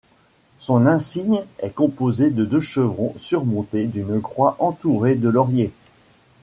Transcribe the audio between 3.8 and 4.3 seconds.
d'une